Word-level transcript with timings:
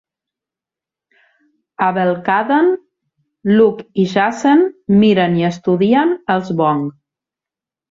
A 1.87 1.89
Belkaden, 1.97 2.71
Luke 3.59 3.87
i 4.05 4.07
Jacen 4.15 4.67
miren 5.05 5.39
i 5.43 5.47
estudien 5.53 6.19
els 6.39 6.53
Vong. 6.65 6.85